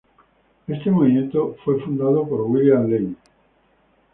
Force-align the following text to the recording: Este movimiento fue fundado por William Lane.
Este 0.65 0.89
movimiento 0.89 1.55
fue 1.63 1.79
fundado 1.79 2.27
por 2.27 2.41
William 2.41 2.89
Lane. 2.89 3.15